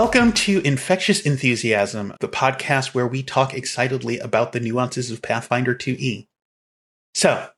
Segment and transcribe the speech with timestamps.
[0.00, 5.74] Welcome to Infectious Enthusiasm, the podcast where we talk excitedly about the nuances of Pathfinder
[5.74, 6.26] 2e.
[7.14, 7.48] So,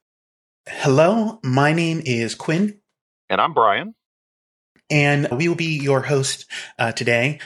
[0.68, 2.80] hello, my name is Quinn.
[3.30, 3.94] And I'm Brian.
[4.90, 6.46] And we will be your host
[6.80, 7.38] uh, today.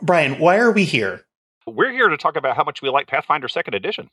[0.00, 1.26] Brian, why are we here?
[1.66, 4.08] We're here to talk about how much we like Pathfinder Second Edition.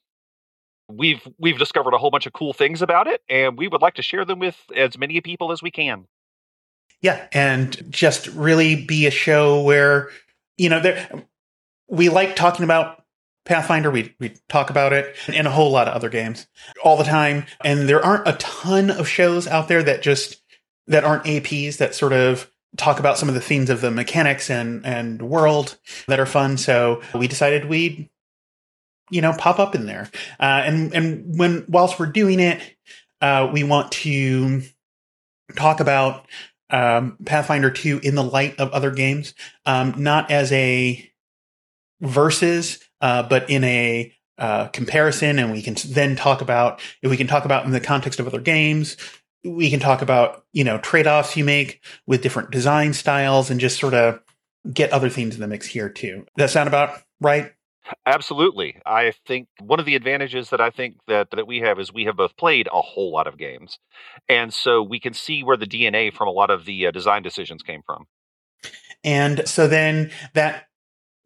[0.89, 3.93] We've we've discovered a whole bunch of cool things about it, and we would like
[3.93, 6.07] to share them with as many people as we can.
[7.03, 10.09] Yeah, and just really be a show where
[10.61, 11.25] you know there
[11.89, 13.03] we like talking about
[13.45, 13.89] Pathfinder.
[13.89, 16.47] We we talk about it and a whole lot of other games
[16.83, 20.41] all the time, and there aren't a ton of shows out there that just
[20.85, 24.51] that aren't APs that sort of talk about some of the themes of the mechanics
[24.51, 26.57] and and world that are fun.
[26.57, 28.09] So we decided we'd
[29.09, 30.07] you know pop up in there,
[30.39, 32.61] uh, and and when whilst we're doing it,
[33.21, 34.61] uh, we want to
[35.55, 36.27] talk about
[36.71, 39.33] um, Pathfinder 2 in the light of other games,
[39.65, 41.09] um, not as a
[41.99, 45.37] versus, uh, but in a uh, comparison.
[45.37, 48.27] And we can then talk about, if we can talk about in the context of
[48.27, 48.97] other games,
[49.43, 53.59] we can talk about, you know, trade offs you make with different design styles and
[53.59, 54.21] just sort of
[54.71, 56.25] get other things in the mix here too.
[56.37, 57.51] Does that sound about right?
[58.05, 58.79] Absolutely.
[58.85, 62.05] I think one of the advantages that I think that that we have is we
[62.05, 63.79] have both played a whole lot of games.
[64.29, 67.23] And so we can see where the DNA from a lot of the uh, design
[67.23, 68.05] decisions came from.
[69.03, 70.67] And so then that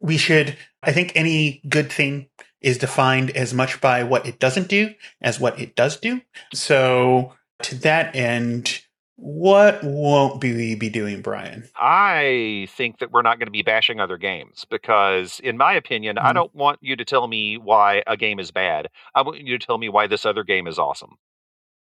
[0.00, 2.28] we should I think any good thing
[2.60, 6.22] is defined as much by what it doesn't do as what it does do.
[6.54, 8.80] So to that end,
[9.16, 11.68] what won't we be doing, Brian?
[11.74, 16.16] I think that we're not going to be bashing other games because, in my opinion,
[16.16, 16.26] mm-hmm.
[16.26, 18.88] I don't want you to tell me why a game is bad.
[19.14, 21.16] I want you to tell me why this other game is awesome.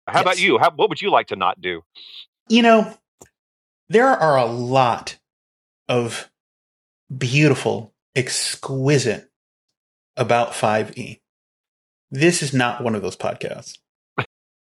[0.06, 0.22] How yes.
[0.22, 0.58] about you?
[0.58, 1.82] How, what would you like to not do?
[2.48, 2.94] You know,
[3.88, 5.18] there are a lot
[5.88, 6.30] of
[7.16, 9.30] beautiful, exquisite
[10.16, 11.20] about 5e.
[12.10, 13.78] This is not one of those podcasts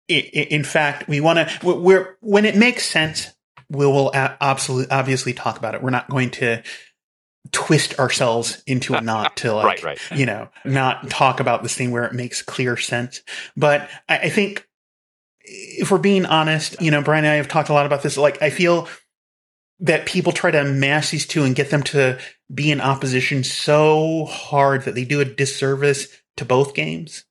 [0.08, 3.32] in fact, we want to, we're, when it makes sense,
[3.70, 5.82] we will absolutely, obviously talk about it.
[5.82, 6.62] We're not going to
[7.52, 10.18] twist ourselves into a uh, knot to uh, like, right, right.
[10.18, 13.22] you know, not talk about this thing where it makes clear sense.
[13.56, 14.66] But I, I think
[15.40, 18.16] if we're being honest, you know, Brian and I have talked a lot about this.
[18.16, 18.88] Like, I feel
[19.80, 22.18] that people try to mash these two and get them to
[22.52, 27.24] be in opposition so hard that they do a disservice to both games.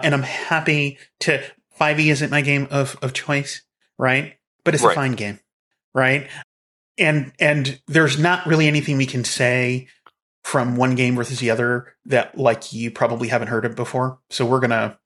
[0.00, 1.42] And I'm happy to
[1.78, 3.62] 5e isn't my game of, of choice,
[3.98, 4.36] right?
[4.64, 4.92] But it's right.
[4.92, 5.40] a fine game,
[5.94, 6.28] right?
[6.98, 9.88] And and there's not really anything we can say
[10.42, 14.18] from one game versus the other that like you probably haven't heard of before.
[14.30, 14.98] So we're gonna,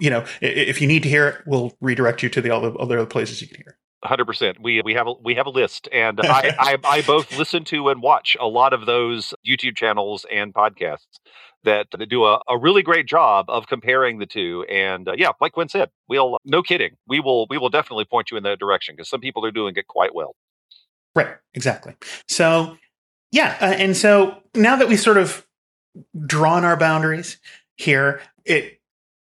[0.00, 3.04] you know, if you need to hear it, we'll redirect you to the other other
[3.06, 3.76] places you can hear.
[4.04, 4.58] Hundred percent.
[4.60, 7.88] We we have a we have a list, and I, I I both listen to
[7.88, 11.18] and watch a lot of those YouTube channels and podcasts
[11.66, 14.64] that do a, a really great job of comparing the two.
[14.70, 18.30] And uh, yeah, like Quinn said, we'll no kidding, we will we will definitely point
[18.30, 20.34] you in that direction because some people are doing it quite well.
[21.14, 21.36] Right.
[21.54, 21.94] Exactly.
[22.28, 22.78] So
[23.32, 25.46] yeah, uh, and so now that we sort of
[26.26, 27.38] drawn our boundaries
[27.76, 28.80] here, it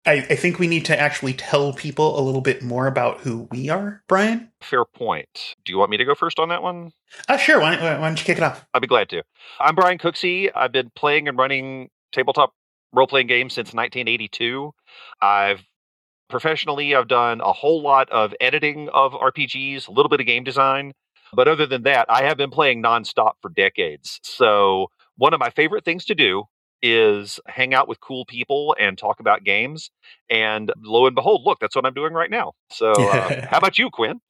[0.06, 3.48] I, I, think we need to actually tell people a little bit more about who
[3.52, 4.50] we are, Brian.
[4.62, 5.56] Fair point.
[5.66, 6.92] Do you want me to go first on that one?
[7.28, 7.60] Uh, sure.
[7.60, 8.66] Why, why don't you kick it off?
[8.74, 9.24] I'd be glad to.
[9.60, 10.50] I'm Brian Cooksey.
[10.56, 12.53] I've been playing and running tabletop
[12.94, 14.72] role playing games since 1982.
[15.22, 15.64] I've
[16.30, 20.44] professionally I've done a whole lot of editing of RPGs, a little bit of game
[20.44, 20.94] design,
[21.34, 24.19] but other than that, I have been playing nonstop for decades.
[24.24, 24.88] So
[25.18, 26.46] one of my favorite things to do
[26.81, 29.92] is hang out with cool people and talk about games.
[30.30, 32.54] And lo and behold, look, that's what I'm doing right now.
[32.72, 34.22] So, uh, how about you, Quinn?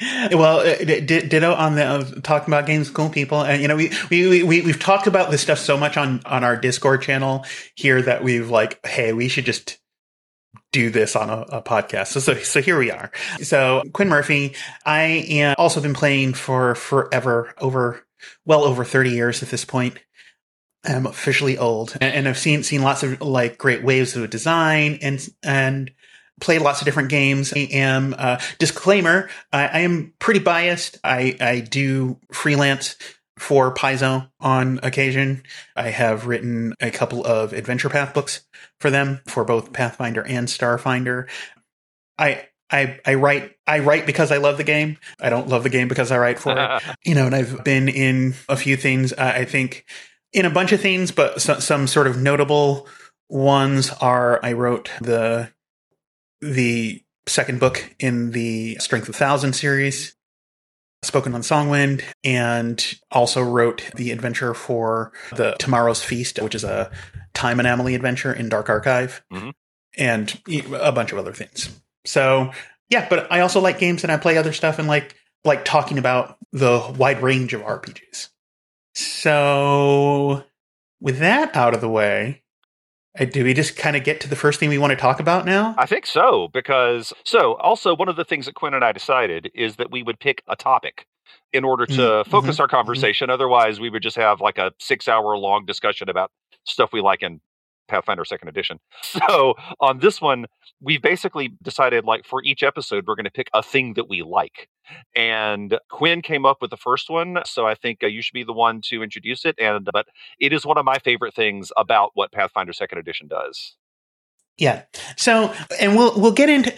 [0.00, 3.92] Well, uh, ditto on the uh, talking about games, cool people, and you know we
[4.10, 7.44] we we we've talked about this stuff so much on on our Discord channel
[7.76, 9.78] here that we've like, hey, we should just
[10.72, 12.08] do this on a, a podcast.
[12.08, 13.12] So, so so here we are.
[13.42, 18.04] So Quinn Murphy, I am also been playing for forever, over
[18.44, 20.00] well over thirty years at this point.
[20.84, 24.98] I'm officially old, and, and I've seen seen lots of like great waves of design
[25.02, 25.92] and and
[26.40, 27.52] played lots of different games.
[27.54, 30.98] I am uh, disclaimer: I, I, am pretty biased.
[31.04, 32.96] I I do freelance
[33.38, 35.42] for Paizo on occasion.
[35.76, 38.44] I have written a couple of adventure path books
[38.80, 41.28] for them for both Pathfinder and Starfinder.
[42.18, 44.98] I I, I write I write because I love the game.
[45.20, 46.82] I don't love the game because I write for it.
[47.04, 49.12] you know, and I've been in a few things.
[49.12, 49.84] Uh, I think
[50.32, 52.88] in a bunch of things, but so, some sort of notable
[53.28, 55.50] ones are I wrote the
[56.52, 60.14] the second book in the Strength of Thousand series.
[61.02, 66.90] spoken on Songwind and also wrote the adventure for the Tomorrow's Feast, which is a
[67.34, 69.52] time anomaly adventure in Dark Archive, Mhm.
[69.98, 70.40] and
[70.72, 71.68] a bunch of other things.
[72.06, 72.52] So
[72.88, 75.14] yeah, but I also like games and I play other stuff and like
[75.44, 78.30] like talking about the wide range of RPGs.
[78.94, 80.44] So
[81.02, 82.43] with that out of the way,
[83.30, 85.46] do we just kind of get to the first thing we want to talk about
[85.46, 85.74] now?
[85.76, 89.50] I think so because so also one of the things that Quinn and I decided
[89.54, 91.06] is that we would pick a topic
[91.52, 93.30] in order to Mm, focus our conversation.
[93.30, 96.30] Otherwise, we would just have like a six-hour long discussion about
[96.64, 97.40] stuff we like in
[97.88, 98.78] Pathfinder Second Edition.
[99.28, 100.46] So on this one,
[100.80, 104.22] we basically decided like for each episode, we're going to pick a thing that we
[104.22, 104.68] like.
[105.16, 108.44] And Quinn came up with the first one, so I think uh, you should be
[108.44, 109.54] the one to introduce it.
[109.58, 110.06] And but
[110.38, 113.76] it is one of my favorite things about what Pathfinder Second Edition does.
[114.56, 114.82] Yeah.
[115.16, 116.72] So, and we'll we'll get into.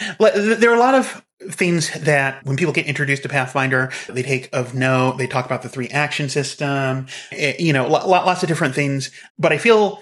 [0.59, 4.49] There are a lot of things that when people get introduced to Pathfinder, they take
[4.55, 5.19] of note.
[5.19, 7.07] They talk about the three action system.
[7.33, 9.11] eh, You know, lo- lo- lots of different things.
[9.39, 10.01] But I feel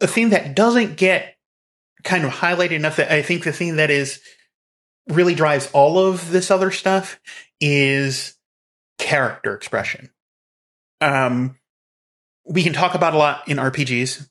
[0.00, 1.36] a thing that doesn't get
[2.02, 2.96] kind of highlighted enough.
[2.96, 4.20] That I think the thing that is
[5.08, 7.20] really drives all of this other stuff
[7.60, 8.36] is
[8.98, 10.10] character expression.
[11.00, 11.56] Um,
[12.46, 14.28] we can talk about a lot in RPGs,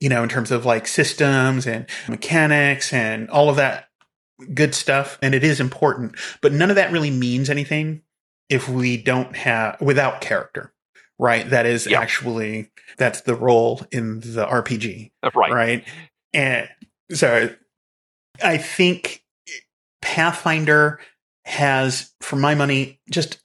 [0.00, 3.88] you know, in terms of like systems and mechanics and all of that
[4.54, 5.18] good stuff.
[5.22, 8.02] And it is important, but none of that really means anything
[8.48, 10.72] if we don't have, without character,
[11.18, 11.48] right?
[11.50, 12.00] That is Yeah.
[12.00, 15.52] actually, that's the role in the RPG Right.
[15.52, 15.84] right?
[16.32, 16.68] And
[17.12, 17.54] so
[18.42, 19.22] I think
[20.02, 21.00] Pathfinder
[21.44, 23.38] has, for my money, just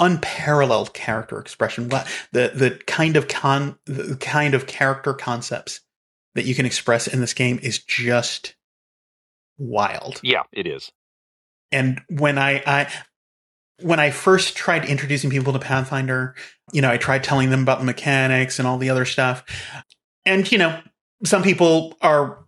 [0.00, 1.88] unparalleled character expression.
[1.88, 5.80] The the kind of con the kind of character concepts
[6.34, 8.56] that you can express in this game is just
[9.56, 10.20] wild.
[10.22, 10.90] Yeah, it is.
[11.70, 12.92] And when I, I
[13.80, 16.34] when I first tried introducing people to Pathfinder,
[16.72, 19.44] you know, I tried telling them about the mechanics and all the other stuff.
[20.24, 20.80] And, you know,
[21.24, 22.44] some people are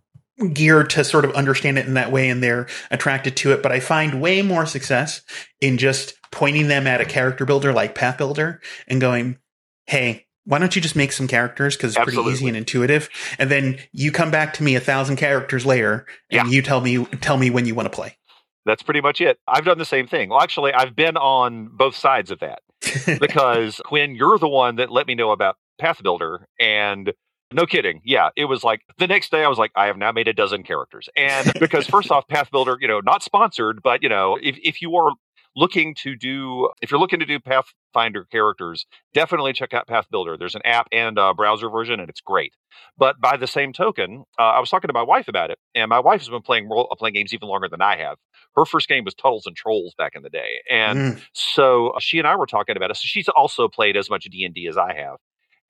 [0.53, 3.63] geared to sort of understand it in that way and they're attracted to it.
[3.63, 5.21] But I find way more success
[5.61, 9.37] in just pointing them at a character builder like Pathbuilder and going,
[9.85, 13.51] hey, why don't you just make some characters because it's pretty easy and intuitive, and
[13.51, 16.55] then you come back to me a thousand characters later and Yeah.
[16.55, 18.17] you tell me tell me when you want to play.
[18.65, 19.39] That's pretty much it.
[19.45, 20.29] I've done the same thing.
[20.29, 22.59] Well, actually, I've been on both sides of that
[23.19, 27.13] because Quinn, you're the one that let me know about Pathbuilder, and
[27.51, 30.11] no kidding, yeah, it was like the next day I was like, I have now
[30.11, 34.09] made a dozen characters, and because first off, Pathbuilder, you know, not sponsored, but you
[34.09, 35.11] know, if if you are
[35.57, 40.37] looking to do if you're looking to do Pathfinder characters, definitely check out Pathbuilder.
[40.37, 42.53] There's an app and a browser version, and it's great.
[42.97, 45.89] But by the same token, uh, I was talking to my wife about it, and
[45.89, 48.17] my wife has been playing role, playing games even longer than I have.
[48.55, 51.21] Her first game was Tunnels and Trolls back in the day, and Mm.
[51.33, 52.97] so uh, she and I were talking about it.
[52.97, 55.17] So she's also played as much D and D as I have,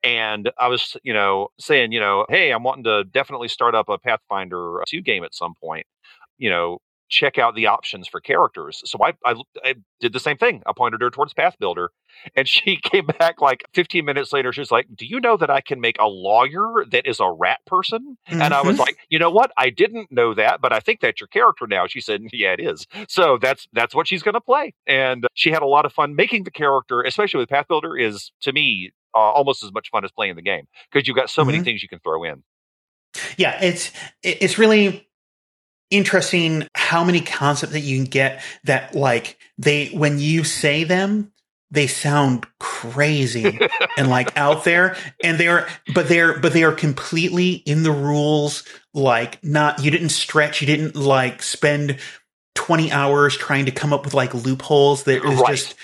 [0.02, 3.88] and I was, you know, saying, you know, hey, I'm wanting to definitely start up
[3.88, 5.86] a Pathfinder two game at some point.
[6.36, 6.78] You know,
[7.08, 8.82] check out the options for characters.
[8.84, 9.34] So I, I,
[9.64, 10.62] I did the same thing.
[10.66, 11.88] I pointed her towards Pathbuilder,
[12.36, 14.52] and she came back like 15 minutes later.
[14.52, 17.60] She's like, "Do you know that I can make a lawyer that is a rat
[17.66, 18.80] person?" And I was Mhm.
[18.80, 19.52] like, "You know what?
[19.56, 22.60] I didn't know that, but I think that's your character now." She said, "Yeah, it
[22.60, 25.92] is." So that's that's what she's going to play, and she had a lot of
[25.92, 28.00] fun making the character, especially with Pathbuilder.
[28.00, 31.30] Is to me uh, almost as much fun as playing the game because you've got
[31.30, 31.64] so many Mhm.
[31.64, 32.42] things you can throw in.
[33.38, 33.90] yeah it's
[34.22, 35.07] it's really
[35.90, 41.32] interesting how many concepts that you can get that like they when you say them
[41.70, 43.58] they sound crazy
[43.98, 48.64] and like out there and they're but they're but they are completely in the rules
[48.94, 51.98] like not you didn't stretch you didn't like spend
[52.54, 55.50] 20 hours trying to come up with like loopholes that is Right.
[55.56, 55.74] just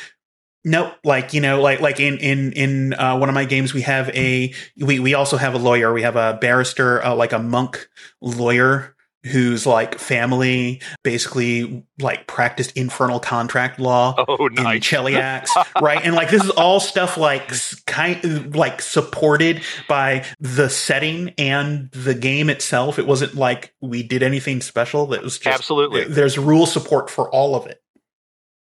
[0.66, 0.94] Nope.
[1.04, 4.08] Like, you know, like, like in, in, in, uh, one of my games, we have
[4.16, 5.92] a, we, we also have a lawyer.
[5.92, 7.86] We have a barrister, uh, like a monk
[8.22, 8.93] lawyer
[9.24, 14.80] whose like family basically like practiced infernal contract law Oh, in nice.
[14.82, 15.48] Cheliax,
[15.80, 16.00] right?
[16.04, 17.50] And like, this is all stuff like
[17.86, 22.98] kind, like supported by the setting and the game itself.
[22.98, 25.06] It wasn't like we did anything special.
[25.06, 26.04] That was just, Absolutely.
[26.04, 27.80] there's rule support for all of it.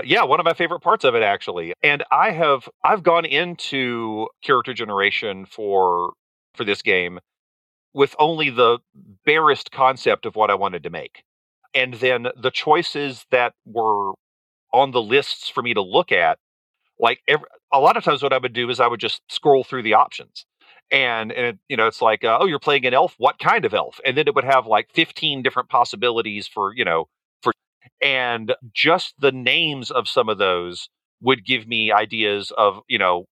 [0.03, 4.27] yeah one of my favorite parts of it actually and i have i've gone into
[4.43, 6.13] character generation for
[6.55, 7.19] for this game
[7.93, 8.79] with only the
[9.25, 11.23] barest concept of what i wanted to make.
[11.75, 14.13] And then the choices that were
[14.73, 16.39] on the lists for me to look at
[17.00, 19.63] like every, a lot of times what i would do is i would just scroll
[19.63, 20.45] through the options.
[20.91, 23.15] And and it, you know it's like uh, oh you're playing an elf?
[23.17, 24.00] What kind of elf?
[24.05, 27.07] And then it would have like 15 different possibilities for you know
[27.41, 27.53] for
[28.01, 30.89] and just the names of some of those
[31.21, 33.25] would give me ideas of, you know,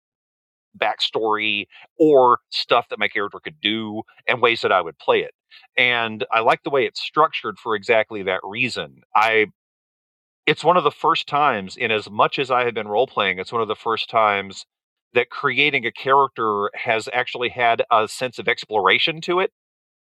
[0.76, 1.66] backstory
[1.98, 5.32] or stuff that my character could do and ways that I would play it.
[5.76, 9.02] And I like the way it's structured for exactly that reason.
[9.14, 9.46] I
[10.46, 13.38] it's one of the first times in as much as I have been role playing,
[13.38, 14.64] it's one of the first times
[15.14, 19.52] that creating a character has actually had a sense of exploration to it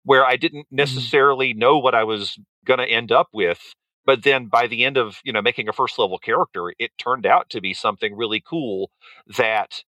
[0.05, 1.09] where I didn't Mm-hmm.
[1.11, 3.61] necessarily know what I was going to end up with
[4.07, 7.26] but then by the end of you know making a first level character it turned
[7.26, 8.90] out to be something really cool
[9.38, 9.85] that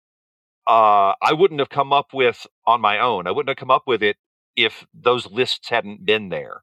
[0.68, 3.28] uh, I wouldn't have come up with on my own.
[3.28, 4.18] I wouldn't have come up with it
[4.56, 6.62] if those lists hadn't been there.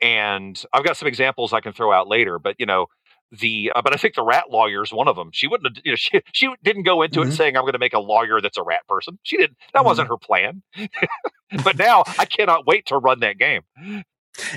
[0.00, 2.86] And I've got some examples I can throw out later, but you know,
[3.32, 5.30] the uh, but I think the rat lawyer is one of them.
[5.32, 7.28] She wouldn't have, you know, she she didn't go into Mhm.
[7.28, 9.18] it saying I'm going to make a lawyer that's a rat person.
[9.22, 9.56] She didn't.
[9.74, 10.62] That wasn't her plan.
[11.64, 13.62] but now I cannot wait to run that game.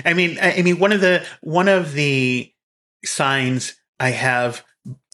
[0.04, 2.50] I mean, I mean, one of the one of the
[3.04, 4.64] signs I have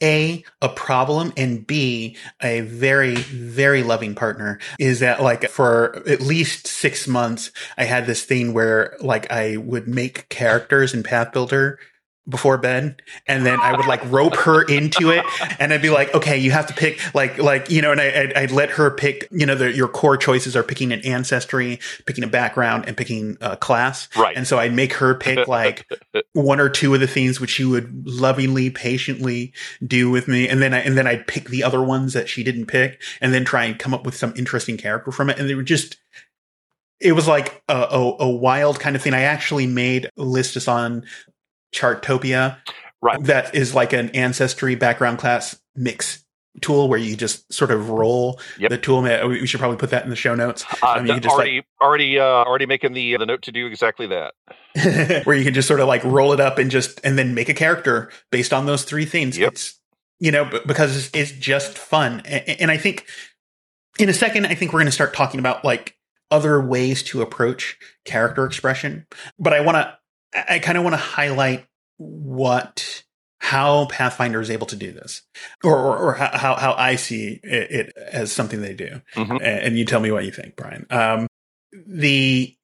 [0.03, 6.21] a a problem and b a very very loving partner is that like for at
[6.21, 11.77] least six months I had this thing where like I would make characters in Pathbuilder
[12.29, 15.25] before bed and then I would like rope her into it
[15.59, 18.07] and I'd be like okay you have to pick like like you know and I,
[18.21, 21.81] I'd, I'd let her pick you know the, your core choices are picking an ancestry
[22.07, 24.37] picking a background and picking a class Right.
[24.37, 25.89] and so I'd make her pick like
[26.35, 29.53] one or two of the things which she would lovingly, patiently
[29.85, 32.45] do with me, and then I and then I'd pick the other ones that she
[32.45, 35.39] didn't pick, and then try and come up with some interesting character from it.
[35.39, 35.97] And they were just,
[37.00, 39.15] it was like a, a, a wild kind of thing.
[39.15, 41.05] I actually made Listus on
[41.73, 42.59] Chartopia,
[43.03, 43.23] Right.
[43.25, 46.23] That is like an ancestry background class mix
[46.61, 48.71] tool where you just sort of roll Yep.
[48.71, 49.00] the tool.
[49.00, 50.67] We should probably put that in the show notes.
[50.83, 53.67] Uh, I mean, just, like- already, already, uh, already making the the note to do
[53.67, 54.35] exactly that.
[55.25, 57.49] where you can just sort of like roll it up and just and then make
[57.49, 59.39] a character based on those three things.
[59.39, 59.53] Yep.
[59.53, 59.81] It's
[60.19, 63.07] you know because it's, just fun, and, and I think
[63.99, 65.97] in a second I think we're going to start talking about like
[66.31, 69.07] other ways to approach character expression.
[69.39, 69.97] But I want to
[70.35, 73.05] I kind of want to highlight what
[73.43, 75.23] how Pathfinder is able to do this,
[75.65, 79.37] or or, or how how I see it, it as something they do Mhm.
[79.37, 80.87] and and you tell me what you think, Brian.
[80.91, 81.27] Um,
[81.87, 82.55] the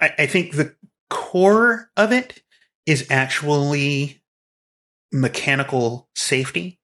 [0.00, 0.74] I, I think the
[1.10, 2.42] core of it
[2.86, 4.22] is actually
[5.12, 6.78] mechanical safety,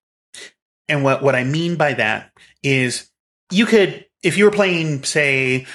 [0.88, 3.11] and what what I mean by that is
[3.50, 5.66] you could if you were playing, say,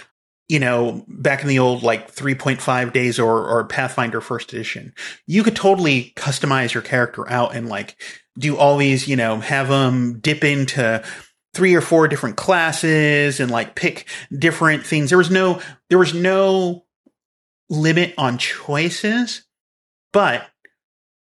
[0.54, 4.94] you know, back in the old like 3.5 days or or Pathfinder first edition,
[5.26, 8.00] you could totally customize your character out and like
[8.38, 11.04] do all these, you know, have them dip into
[11.56, 14.08] three or four different classes and like pick
[14.38, 15.10] different things.
[15.10, 16.86] There was no there was no
[17.72, 19.48] limit on choices,
[20.12, 20.48] but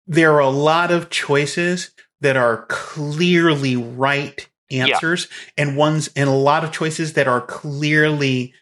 [0.08, 5.28] there are a lot of choices that are clearly right answers
[5.60, 8.56] and ones and a lot of choices that are clearly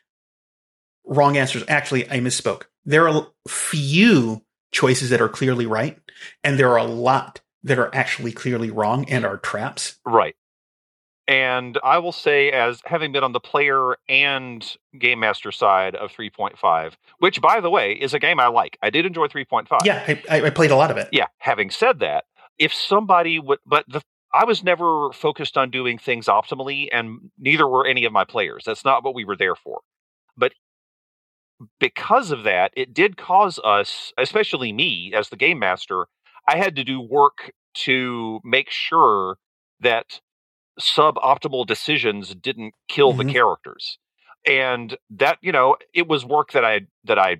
[1.09, 1.63] wrong answers.
[1.67, 2.63] Actually, I misspoke.
[2.85, 5.99] There are few choices that are clearly right,
[6.43, 9.99] and there are a lot that are actually clearly wrong and are traps.
[10.05, 10.35] Right.
[11.27, 14.65] And I will say, as having been on the player and
[14.97, 18.79] game master side of 3.5, which, by the way, is a game I like.
[18.81, 19.67] I did enjoy 3.5.
[19.85, 21.09] Yeah, I, I played a lot of it.
[21.11, 21.27] Yeah.
[21.37, 22.23] Having said that,
[22.57, 24.01] if somebody would, but the,
[24.33, 28.63] I was never focused on doing things optimally, and neither were any of my players.
[28.65, 29.81] That's not what we were there for.
[30.35, 30.53] But
[31.79, 36.07] because of that, it did cause us, especially me as the game master,
[36.47, 37.51] I had to do work
[37.85, 39.37] to make sure
[39.81, 40.21] that
[40.79, 43.15] suboptimal decisions didn't kill Mhm.
[43.15, 43.99] the characters.
[44.47, 47.37] And that, you know, it was work that I that I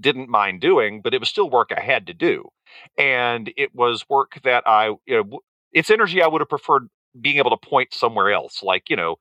[0.00, 2.48] didn't mind doing, but it was still work I had to do.
[2.96, 5.40] And it was work that I, you know,
[5.72, 6.88] it's energy I would have preferred
[7.20, 9.16] being able to point somewhere else, like, you know,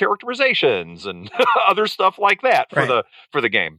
[0.00, 1.30] characterizations and
[1.68, 2.88] other stuff like that for Right.
[2.88, 3.78] the for the game.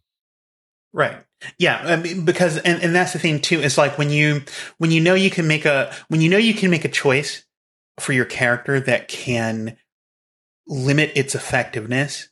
[0.94, 1.18] Right.
[1.58, 1.82] Yeah.
[1.84, 4.42] I mean, because, and, and that's the thing too, is like when you,
[4.78, 7.46] when you know you can make a, when you know you can make a choice
[8.00, 9.78] for your character that can
[10.68, 12.28] limit its effectiveness,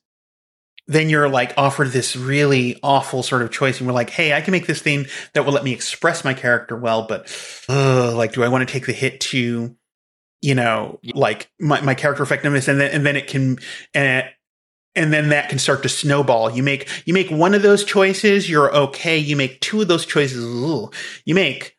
[0.87, 3.79] then you're like offered this really awful sort of choice.
[3.79, 6.33] And we're like, Hey, I can make this thing that will let me express my
[6.33, 7.33] character well, but,
[7.69, 9.73] uh, like, do I want to take the hit to,
[10.41, 12.67] you know, like my, my character effectiveness?
[12.67, 13.57] And then, and then it can,
[13.95, 14.21] uh,
[14.95, 16.49] and then that can start to snowball.
[16.49, 19.17] You make you make one of those choices, you're okay.
[19.17, 20.89] You make two of those choices, ooh.
[21.25, 21.77] you make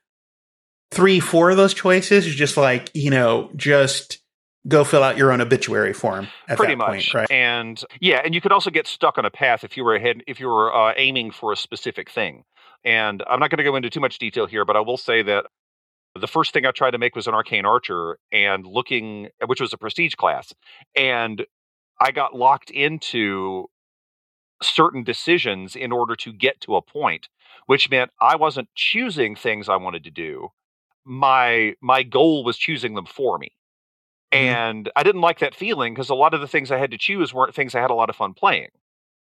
[0.91, 4.21] three, four of those choices, you're just like you know, just
[4.69, 6.29] go fill out your own obituary form.
[6.49, 7.31] At pretty that much point, right?
[7.31, 10.23] and yeah and you could also get stuck on a path if you were ahead
[10.27, 12.45] if you were uh, aiming for a specific thing
[12.85, 15.23] and i'm not going to go into too much detail here but i will say
[15.23, 15.47] that
[16.19, 19.73] the first thing I tried to make was an arcane archer and looking, which was
[19.73, 20.53] a prestige class.
[20.97, 21.45] And
[22.01, 23.67] I got locked into
[24.63, 27.29] certain decisions in order to get to a point,
[27.67, 30.49] which meant I wasn't choosing things I wanted to do.
[31.05, 33.53] My my goal was choosing them for me.
[34.33, 34.45] Mm-hmm.
[34.45, 36.99] And I didn't like that feeling because a lot of the things I had to
[36.99, 38.69] choose weren't things I had a lot of fun playing.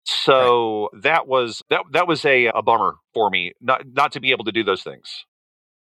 [0.04, 1.02] So right.
[1.02, 4.45] that was that that was a, a bummer for me not not to be able
[4.45, 5.25] to do those things.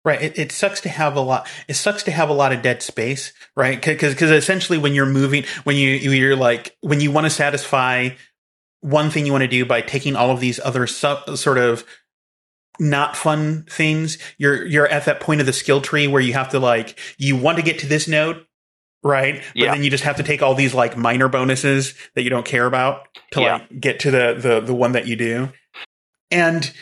[0.07, 0.21] Right.
[0.21, 1.49] It, it, sucks to have a lot.
[1.67, 3.75] It sucks to have a lot of dead space, right?
[3.75, 8.11] Because because essentially, when you're moving, when you you're like when you want to satisfy
[8.79, 11.83] one thing you want to do by taking all of these other sort of
[12.79, 16.47] not fun things, you're you're at that point of the skill tree where you have
[16.51, 18.45] to like you want to get to this node,
[19.03, 19.43] right?
[19.55, 19.73] But yeah.
[19.73, 22.65] then you just have to take all these like minor bonuses that you don't care
[22.65, 23.53] about to yeah.
[23.55, 25.49] like get to the the the one that you do.
[26.31, 26.73] And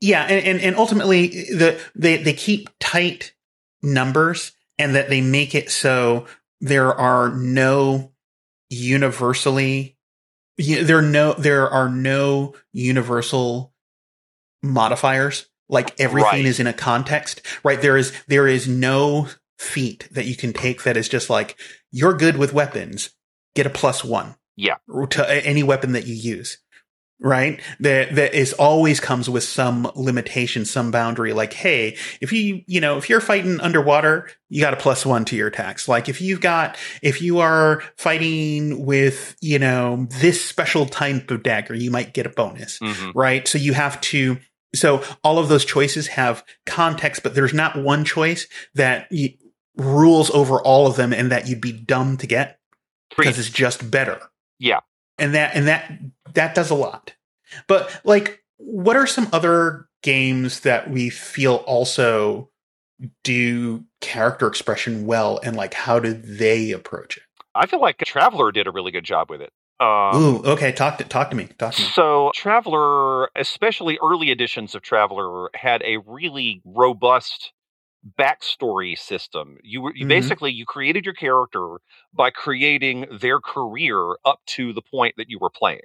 [0.00, 3.32] yeah, and, and, and ultimately the they they keep tight
[3.82, 6.26] numbers and that they make it so
[6.60, 8.12] there are no
[8.70, 9.96] universally
[10.58, 13.72] there are no there are no universal
[14.62, 15.46] modifiers.
[15.70, 16.44] Like everything right.
[16.46, 17.80] is in a context right?
[17.80, 19.28] There is there is no
[19.58, 21.58] feat that you can take that is just like
[21.90, 23.10] you're good with weapons.
[23.54, 24.76] Get a plus 1 yeah.
[25.10, 26.58] to any weapon that you use
[27.20, 27.60] right?
[27.80, 31.32] That that is always comes with some limitation, some boundary.
[31.32, 35.24] Like, hey, if you you know if you're fighting underwater, you got a plus one
[35.26, 35.88] to your attacks.
[35.88, 41.42] Like if you've got if you are fighting with you know this special type of
[41.42, 43.10] dagger, you might get a bonus, mm-hmm.
[43.18, 43.46] right?
[43.46, 44.38] So you have to.
[44.74, 49.10] So all of those choices have context, but there's not one choice that
[49.76, 52.60] rules over all of them, and that you'd be dumb to get
[53.16, 54.20] because it's just better.
[54.58, 54.80] Yeah
[55.18, 55.90] and that and that
[56.34, 57.14] that does a lot.
[57.66, 62.50] But like, what are some other games that we feel also
[63.22, 67.22] do character expression well, and like, how do they approach it?
[67.54, 69.52] I feel like Traveller did a really good job with it.
[69.80, 70.72] Um, Ooh, okay.
[70.72, 71.46] Talk to talk to me.
[71.58, 71.88] Talk to me.
[71.88, 77.52] So, Traveller, especially early editions of Traveller, had a really robust
[78.18, 79.58] backstory system.
[79.62, 80.08] You were you mm-hmm.
[80.08, 81.76] basically you created your character
[82.12, 85.80] by creating their career up to the point that you were playing.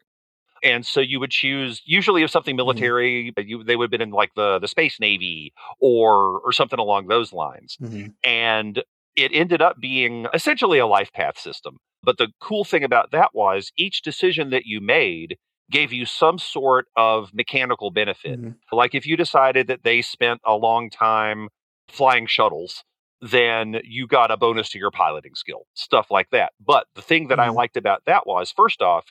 [0.63, 2.65] And so you would choose usually if something mm-hmm.
[2.65, 3.47] military, mm-hmm.
[3.47, 7.07] you they would have been in like the the space navy or or something along
[7.07, 7.77] those lines.
[7.81, 8.07] Mm-hmm.
[8.23, 8.83] And
[9.15, 11.77] it ended up being essentially a life path system.
[12.01, 15.37] But the cool thing about that was each decision that you made
[15.71, 18.39] gave you some sort of mechanical benefit.
[18.39, 18.75] Mm-hmm.
[18.75, 21.49] Like if you decided that they spent a long time
[21.87, 22.83] flying shuttles,
[23.21, 26.51] then you got a bonus to your piloting skill, stuff like that.
[26.65, 27.51] But the thing that mm-hmm.
[27.51, 29.05] I liked about that was, first off,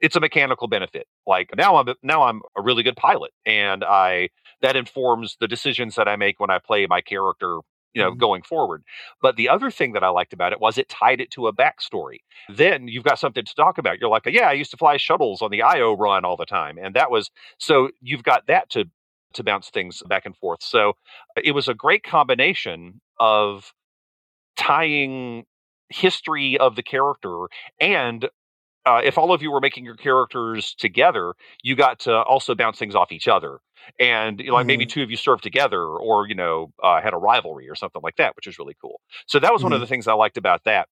[0.00, 1.06] it's a mechanical benefit.
[1.26, 4.30] Like now I'm now I'm a really good pilot, and I
[4.62, 7.60] that informs the decisions that I make when I play my character
[7.94, 8.18] you know, mm-hmm.
[8.18, 8.82] going forward.
[9.22, 11.54] But the other thing that I liked about it was it tied it to a
[11.54, 12.18] backstory.
[12.48, 13.98] Then you've got something to talk about.
[13.98, 16.78] You're like, yeah, I used to fly shuttles on the IO run all the time.
[16.78, 18.84] And that was so you've got that to
[19.34, 20.62] to bounce things back and forth.
[20.62, 20.94] So
[21.42, 23.72] it was a great combination of
[24.56, 25.44] tying
[25.90, 27.46] history of the character
[27.80, 28.28] and
[28.86, 32.78] uh, if all of you were making your characters together, you got to also bounce
[32.78, 33.58] things off each other.
[33.98, 34.66] And you know, like mm-hmm.
[34.68, 38.02] maybe two of you served together, or you know, uh, had a rivalry or something
[38.02, 39.00] like that, which is really cool.
[39.26, 39.66] So that was mm-hmm.
[39.66, 39.82] one of mm-hmm.
[39.84, 40.88] the things I liked about that.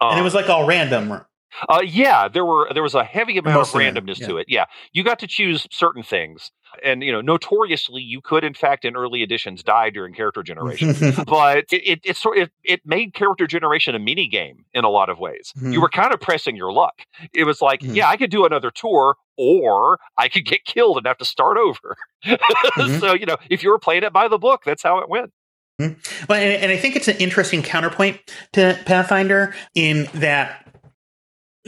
[0.00, 1.20] Um, and it was like all random,
[1.68, 4.26] uh, yeah, there were there was a heavy amount Most of randomness yeah.
[4.26, 4.46] to it.
[4.48, 6.50] Yeah, you got to choose certain things,
[6.82, 10.94] and you know, notoriously, you could in fact in early editions die during character generation.
[11.26, 14.90] but it it, it sort it, it made character generation a mini game in a
[14.90, 15.52] lot of ways.
[15.56, 15.72] Mm-hmm.
[15.72, 17.02] You were kind of pressing your luck.
[17.32, 17.94] It was like, mm-hmm.
[17.94, 21.56] yeah, I could do another tour, or I could get killed and have to start
[21.56, 21.96] over.
[22.24, 22.98] mm-hmm.
[22.98, 25.32] So you know, if you were playing it by the book, that's how it went.
[25.80, 26.26] Mm-hmm.
[26.28, 28.20] Well, and, and I think it's an interesting counterpoint
[28.52, 30.63] to Pathfinder in that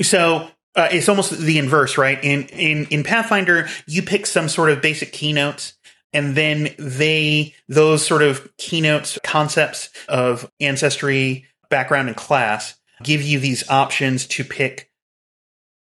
[0.02, 2.18] so uh, it's almost the inverse, right?
[2.22, 5.74] In in in Pathfinder, you pick some sort of basic keynotes,
[6.12, 13.38] and then they those sort of keynotes concepts of ancestry, background, and class give you
[13.38, 14.90] these options to pick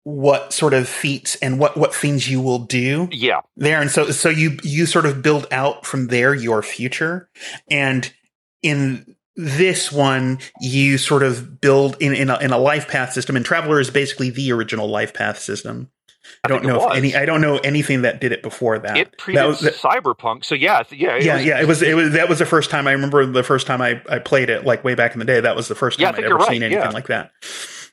[0.04, 3.40] what sort of feats and what what things you will do yeah.
[3.56, 3.80] there.
[3.80, 7.28] And so so you you sort of build out from there your future.
[7.68, 8.10] And
[8.62, 13.36] in this one you sort of build in in a, in a life path system
[13.36, 15.90] and traveller is basically the original life path system
[16.44, 17.14] I, I don't know if any.
[17.14, 18.96] I don't know anything that did it before that.
[18.96, 21.60] It predates that was, that, Cyberpunk, so yeah, yeah, yeah, was, yeah.
[21.60, 22.12] It was, it was.
[22.12, 23.24] That was the first time I remember.
[23.26, 25.40] The first time I, I played it, like way back in the day.
[25.40, 26.48] That was the first time yeah, I'd ever right.
[26.48, 26.90] seen anything yeah.
[26.90, 27.32] like that.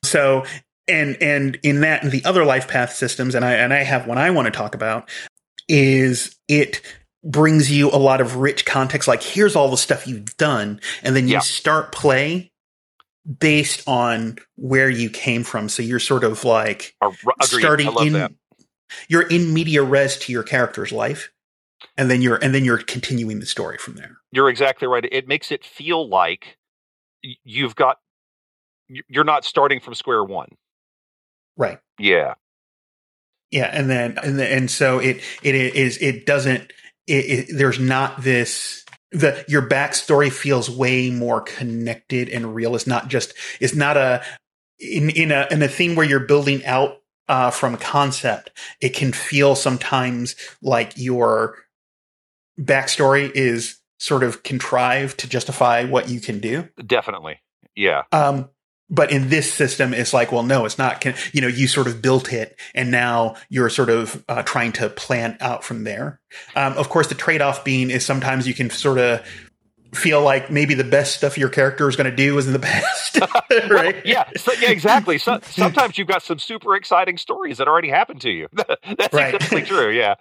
[0.03, 0.45] So,
[0.88, 4.08] and and in that and the other life path systems, and I and I have
[4.08, 5.10] one I want to talk about
[5.69, 6.82] is it
[7.24, 9.08] brings you a lot of rich context.
[9.08, 10.80] Like, here's all the stuff you've done.
[11.04, 11.40] And then you Yeah.
[11.40, 12.52] start play
[13.40, 15.70] based on where you came from.
[15.70, 17.16] So you're sort of like Agreed.
[17.60, 18.34] starting in, that.
[19.08, 21.32] you're in media res to your character's life.
[21.98, 24.18] And then you're, and then you're continuing the story from there.
[24.32, 25.06] You're exactly right.
[25.10, 26.58] It makes it feel like
[27.44, 27.98] you've got
[29.08, 30.50] you're not starting from square one.
[31.58, 31.80] Right.
[31.98, 32.36] Yeah.
[33.52, 36.72] Yeah, and then and then, and so it it is it doesn't
[37.08, 42.76] it, it there's not this the your backstory feels way more connected and real.
[42.76, 44.24] It's not just it's not a
[44.80, 48.52] in in a in a thing where you're building out uh, from concept.
[48.82, 51.58] It can feel sometimes like your
[52.60, 56.68] backstory is sort of contrived to justify what you can do.
[56.86, 57.39] Definitely.
[57.76, 58.04] Yeah.
[58.12, 58.50] Um,
[58.89, 61.02] but in this system, it's like, well, no, it's not.
[61.02, 64.74] Con- you know, you sort of built it, and now you're sort of uh, trying
[64.74, 66.19] to plan out from there.
[66.56, 69.26] Um, of course, the trade-off being is sometimes you can sort of
[69.93, 72.60] feel like maybe the best stuff your character is going to do is in the
[72.60, 73.19] past,
[73.69, 74.04] right?
[74.06, 74.28] Yeah.
[74.38, 74.72] So, yeah.
[74.72, 75.17] Exactly.
[75.19, 78.48] So, sometimes you've got some super exciting stories that already happened to you.
[78.54, 79.36] That's Right.
[79.36, 79.91] exactly true.
[79.91, 80.15] Yeah.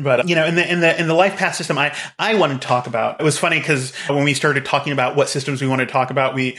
[0.00, 2.52] But you know, in the in the in the life path system, I I want
[2.60, 3.20] to talk about.
[3.20, 6.10] It was funny because when we started talking about what systems we want to talk
[6.10, 6.58] about, we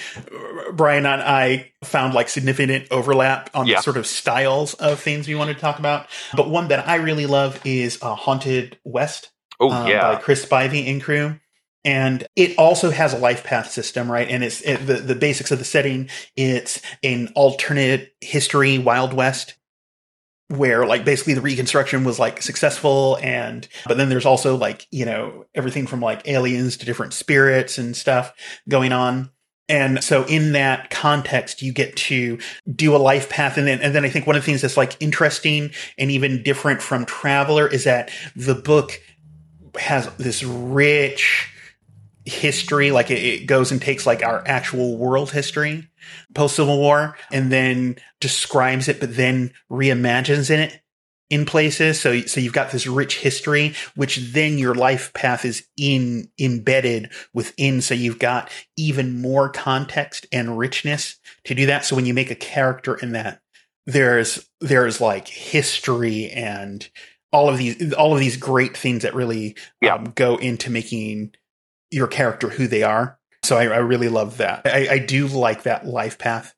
[0.74, 3.78] Brian and I found like significant overlap on Yeah.
[3.78, 6.08] the sort of styles of things we wanted to talk about.
[6.36, 10.14] But one that I really love is uh, Haunted West Oh um, yeah.
[10.14, 11.40] by Chris Spivey and crew.
[11.86, 14.28] And it also has a life path system, right?
[14.28, 16.10] And it's it, the the basics of the setting.
[16.36, 19.54] It's an alternate history, Wild West,
[20.50, 25.06] where like basically the reconstruction was like successful, and but then there's also like you
[25.06, 28.34] know everything from like aliens to different spirits and stuff
[28.68, 29.30] going on.
[29.70, 32.40] And so in that context, you get to
[32.74, 33.58] do a life path.
[33.58, 36.42] And then, and then I think one of the things that's like interesting and even
[36.42, 39.02] different from Traveller is that the book
[39.78, 41.52] has this rich
[42.24, 42.92] history.
[42.92, 45.90] Like it, it goes and takes like our actual world history
[46.34, 50.82] post Civil War and then describes it, but then reimagines in it
[51.30, 52.00] in places.
[52.00, 57.12] So, so you've got this rich history, which then your life path is in embedded
[57.34, 57.82] within.
[57.82, 61.84] So you've got even more context and richness to do that.
[61.86, 63.42] So when you make a character in that,
[63.86, 66.88] there's, there's like history and
[67.34, 69.96] all of these, all of these great things that really Yeah.
[69.96, 71.34] um, go into making
[71.92, 73.20] your character who they are.
[73.44, 74.62] So I, I really love that.
[74.66, 76.54] I, I do like that life path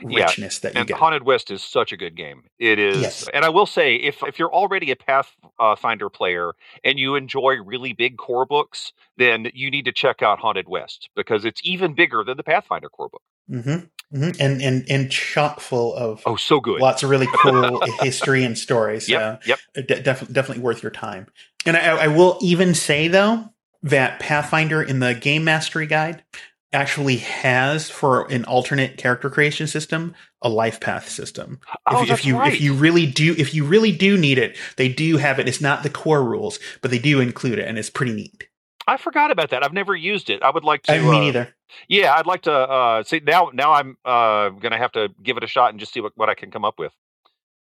[0.00, 0.26] Yeah.
[0.26, 0.96] richness that you And get.
[0.98, 2.44] Haunted West is such a good game.
[2.58, 3.28] It is, Yes.
[3.32, 7.92] and I will say, if if you're already a Pathfinder player and you enjoy really
[7.92, 12.24] big core books, then you need to check out Haunted West because it's even bigger
[12.24, 13.22] than the Pathfinder core book.
[13.48, 16.80] hmm hmm And and and chock full of Oh, so good.
[16.80, 19.08] lots of really cool history and stories.
[19.08, 19.42] Yep.
[19.46, 19.58] Yep.
[19.76, 21.26] So de- def- definitely worth your time.
[21.66, 23.50] And I, I will even say though
[23.84, 26.24] that Pathfinder in the Game Mastery Guide
[26.72, 31.60] actually has for an alternate character creation system a life path system.
[31.86, 32.52] Oh, if, if you right.
[32.52, 35.48] if you really do if you really do need it, they do have it.
[35.48, 38.48] It's not the core rules, but they do include it, and it's pretty neat.
[38.86, 39.64] I forgot about that.
[39.64, 40.42] I've never used it.
[40.42, 40.94] I would like to.
[40.94, 41.54] I me uh, neither.
[41.88, 43.50] Yeah, I'd like to uh, see now.
[43.52, 46.12] Now I'm uh, going to have to give it a shot and just see what,
[46.16, 46.92] what I can come up with.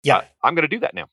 [0.01, 0.17] Yeah.
[0.17, 1.07] Uh, I'm going to do that now.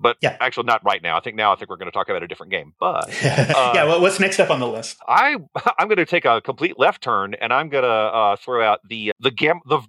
[0.00, 0.36] But Yeah.
[0.40, 1.16] actually, not right now.
[1.16, 2.72] I think now I think we're going to talk about a different game.
[2.80, 3.84] But yeah.
[3.84, 4.98] Well, what's next up on the list?
[5.06, 5.36] I
[5.78, 8.80] I'm going to take a complete left turn and I'm going to uh, throw out
[8.88, 9.80] the the gam the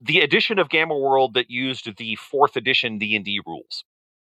[0.00, 3.84] the edition of Gamma World that used the fourth edition D and D rules.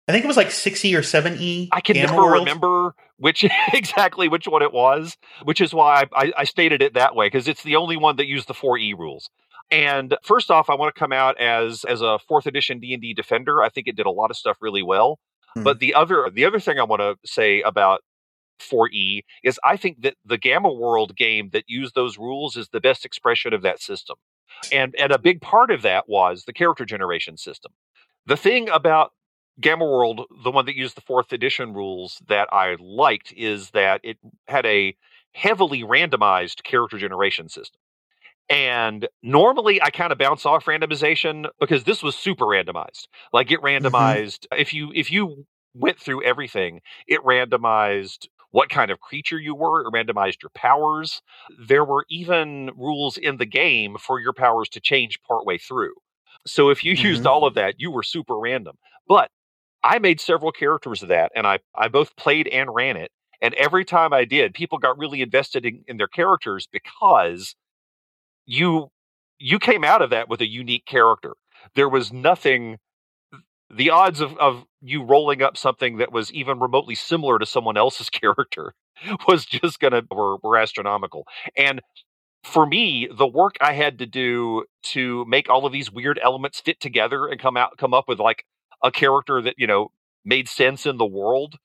[0.07, 1.69] I think it was like sixty or seven e.
[1.71, 6.33] I can never remember which exactly which one it was, which is why I, I,
[6.39, 8.93] I stated it that way because it's the only one that used the four E
[8.93, 9.29] rules.
[9.73, 13.01] And first off, I want to come out as as a fourth edition D and
[13.01, 13.63] D defender.
[13.63, 15.19] I think it did a lot of stuff really well.
[15.55, 15.63] Hmm.
[15.63, 18.01] But the other the other thing I want to say about
[18.62, 22.79] 4E is I think that the Gamma World game that used those rules is the
[22.79, 24.15] best expression of that system.
[24.71, 27.71] And and a big part of that was the character generation system.
[28.27, 29.12] The thing about
[29.59, 34.01] Gamma World, the one that used the fourth edition rules that I liked is that
[34.03, 34.95] it had a
[35.33, 37.79] heavily randomized character generation system.
[38.49, 43.08] And normally I kind of bounce off randomization because this was super randomized.
[43.32, 48.99] Like it randomized if you if you went through everything, it randomized what kind of
[48.99, 51.21] creature you were, it randomized your powers.
[51.58, 55.93] There were even rules in the game for your powers to change partway through.
[56.45, 57.27] So if you used Mhm.
[57.27, 58.77] all of that, you were super random.
[59.08, 59.32] But
[59.84, 63.12] I made several characters of that and I, I both played and ran it.
[63.41, 67.56] And every time I did, people got really invested in, in their characters because
[68.45, 68.89] you
[69.39, 71.34] you came out of that with a unique character.
[71.75, 72.77] There was nothing
[73.75, 77.77] the odds of, of you rolling up something that was even remotely similar to someone
[77.77, 78.73] else's character
[79.27, 81.25] was just gonna were, were astronomical.
[81.58, 81.82] And
[82.43, 86.62] for me, the work I had to do to make all of these weird elements
[86.62, 88.45] fit together and come out come up with like
[88.84, 89.89] a character that, you know,
[90.25, 91.56] made sense in the world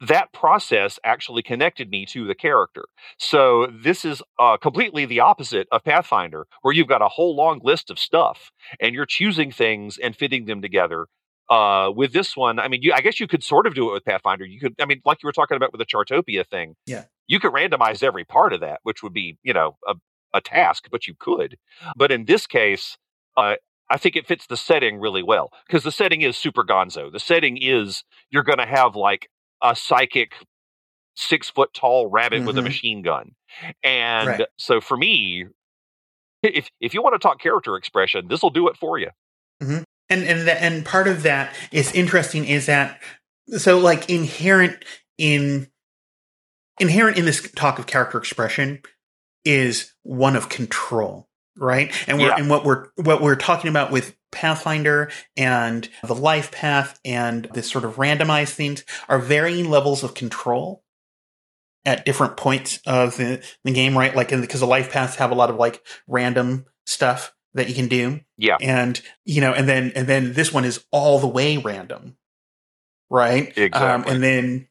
[0.00, 2.84] that process actually connected me to the character.
[3.18, 7.60] So this is uh, completely the opposite of Pathfinder, where you've got a whole long
[7.62, 11.06] list of stuff and you're choosing things and fitting them together.
[11.50, 13.92] Uh, with this one, I mean, you, I guess you could sort of do it
[13.92, 14.44] with Pathfinder.
[14.44, 16.76] You could, I mean, like you were talking about with the Chartopia thing.
[16.86, 19.96] Yeah, you could randomize every part of that, which would be, you know, a,
[20.32, 21.56] a task, but you could.
[21.96, 22.96] But in this case,
[23.36, 23.56] uh,
[23.90, 27.10] I think it fits the setting really well because the setting is super gonzo.
[27.10, 29.28] The setting is you're going to have like
[29.62, 30.32] a psychic
[31.16, 32.46] six foot tall rabbit mm-hmm.
[32.46, 32.68] with a mm-hmm.
[32.68, 33.32] machine gun.
[33.82, 34.46] And right.
[34.56, 35.46] so for me,
[36.42, 39.10] if if you want to talk character expression, this will do it for you.
[39.62, 39.82] Mm-hmm.
[40.08, 43.00] And and the, and part of that is interesting is that
[43.58, 44.84] so like inherent
[45.18, 45.68] in
[46.78, 48.80] inherent in this talk of character expression
[49.44, 51.92] is one of control right?
[52.08, 52.36] And we're, yeah.
[52.36, 57.70] and what we're what we're talking about with Pathfinder and the life path and this
[57.70, 60.84] sort of randomized things are varying levels of control
[61.84, 64.14] at different points of the, the game, right?
[64.14, 67.88] Like because the life paths have a lot of like random stuff that you can
[67.88, 68.20] do.
[68.36, 68.56] Yeah.
[68.60, 72.16] And you know, and then and then this one is all the way random.
[73.12, 73.48] Right?
[73.56, 73.80] Exactly.
[73.80, 74.68] Um, and then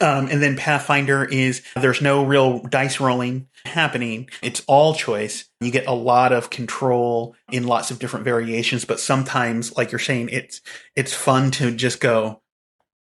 [0.00, 4.30] um, and then Pathfinder is there's no real dice rolling happening.
[4.42, 5.48] It's all choice.
[5.60, 9.98] You get a lot of control in lots of different variations, but sometimes, like you're
[9.98, 10.62] saying, it's
[10.96, 12.40] it's fun to just go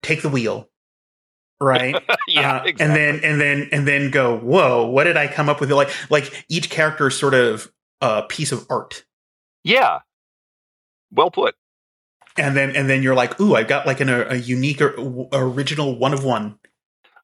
[0.02, 0.68] take the wheel,
[1.60, 1.96] right?
[2.28, 2.86] yeah, uh, exactly.
[2.86, 5.72] and then and then and then go, whoa, what did I come up with?
[5.72, 9.04] Like like each character is sort of a piece of art.
[9.64, 10.00] Yeah,
[11.10, 11.56] well put.
[12.36, 14.94] And then and then you're like, ooh, I've got like an, a, a unique or
[15.32, 16.58] original one of one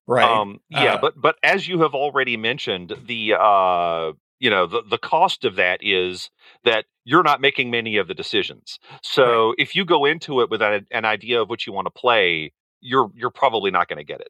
[0.07, 0.29] Right.
[0.29, 4.83] Um, yeah, uh, but but as you have already mentioned, the uh, you know the
[4.89, 6.31] the cost of that is
[6.65, 8.79] that you're not making many of the decisions.
[9.03, 9.55] So right.
[9.59, 12.53] if you go into it with an, an idea of what you want to play,
[12.81, 14.29] you're you're probably not going to get it.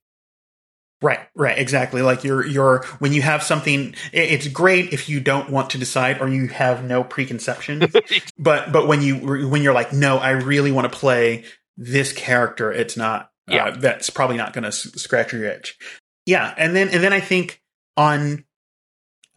[1.03, 2.03] Right, right, exactly.
[2.03, 6.21] Like you're you're when you have something, it's great if you don't want to decide
[6.21, 7.87] or you have no preconceptions.
[8.39, 11.45] but but when you when you're like, no, I really want to play
[11.79, 15.79] this character, it's not yeah, uh, that's probably not going to s- scratch your itch.
[16.27, 17.61] Yeah, and then and then I think
[17.97, 18.45] on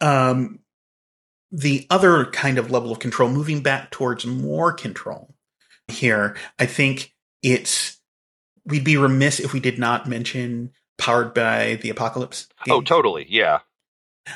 [0.00, 0.60] um
[1.50, 5.34] the other kind of level of control, moving back towards more control
[5.88, 8.00] here, I think it's
[8.64, 12.48] we'd be remiss if we did not mention powered by the apocalypse.
[12.68, 13.26] Oh, totally.
[13.28, 13.60] Yeah.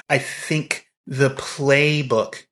[0.08, 2.44] I think the playbook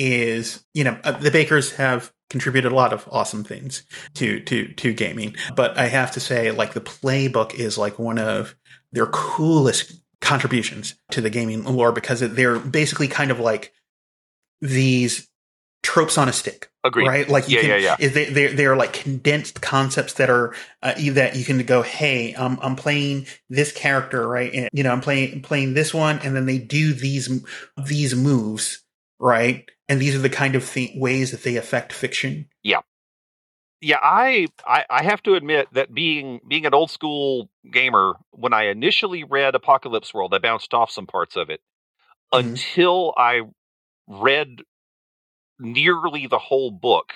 [0.00, 3.84] is, you know, uh, the bakers have contributed a lot of awesome things
[4.14, 5.36] to to to gaming.
[5.54, 8.56] But I have to say, like the playbook is like one of
[8.92, 13.74] their coolest contributions to the gaming lore because they're basically kind of like
[14.62, 15.28] these
[15.82, 16.70] tropes on a stick.
[16.82, 17.08] Agreed.
[17.08, 17.28] Right?
[17.28, 18.08] Like you yeah, can, yeah, yeah.
[18.08, 22.58] They, they're, they're like condensed concepts that are uh, that you can go, hey, um,
[22.62, 24.50] I'm playing this character, right?
[24.54, 27.28] And, you know, I'm playing playing this one, and then they do these
[27.76, 28.82] these moves,
[29.18, 29.68] right?
[29.90, 32.46] And these are the kind of th- ways that they affect fiction.
[32.62, 32.80] Yeah,
[33.80, 33.98] yeah.
[34.00, 38.68] I, I I have to admit that being being an old school gamer, when I
[38.68, 41.60] initially read Apocalypse World, I bounced off some parts of it
[42.32, 42.48] mm-hmm.
[42.48, 43.42] until I
[44.06, 44.62] read
[45.58, 47.12] nearly the whole book.